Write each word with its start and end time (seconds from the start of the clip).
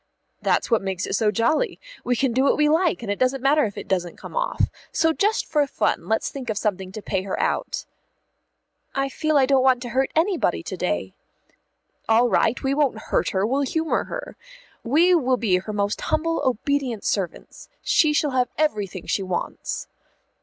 "That's 0.41 0.71
what 0.71 0.81
makes 0.81 1.05
it 1.05 1.13
so 1.13 1.29
jolly. 1.29 1.79
We 2.03 2.15
can 2.15 2.31
do 2.33 2.41
what 2.45 2.57
we 2.57 2.67
like, 2.67 3.03
and 3.03 3.11
it 3.11 3.19
doesn't 3.19 3.43
matter 3.43 3.65
if 3.65 3.77
it 3.77 3.87
doesn't 3.87 4.15
come 4.17 4.35
off. 4.35 4.67
So 4.91 5.13
just 5.13 5.45
for 5.45 5.67
fun 5.67 6.07
let's 6.07 6.31
think 6.31 6.49
of 6.49 6.57
something 6.57 6.91
to 6.93 7.03
pay 7.03 7.21
her 7.21 7.39
out." 7.39 7.85
"I 8.95 9.09
feel 9.09 9.37
I 9.37 9.45
don't 9.45 9.61
want 9.61 9.79
to 9.83 9.89
hurt 9.89 10.09
anybody 10.15 10.63
to 10.63 10.75
day." 10.75 11.13
"All 12.09 12.29
right, 12.29 12.63
we 12.63 12.73
won't 12.73 12.97
hurt 12.97 13.29
her, 13.29 13.45
we'll 13.45 13.61
humour 13.61 14.05
her. 14.05 14.35
We 14.83 15.13
will 15.13 15.37
be 15.37 15.57
her 15.57 15.71
most 15.71 16.01
humble 16.01 16.41
obedient 16.43 17.03
servants. 17.03 17.69
She 17.83 18.11
shall 18.11 18.31
have 18.31 18.49
everything 18.57 19.05
she 19.05 19.21
wants." 19.21 19.87